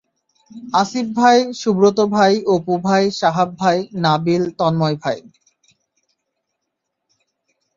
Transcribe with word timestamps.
আসিফ 0.73 1.07
ভাই, 1.15 1.37
সুব্রত 1.53 1.97
ভাই, 2.15 2.33
অপু 2.47 2.73
ভাই, 2.83 3.03
সাহাব 3.11 3.49
ভাই, 3.57 3.77
নাবিল, 3.95 4.43
তন্ময় 4.59 4.97
ভাই। 5.03 5.19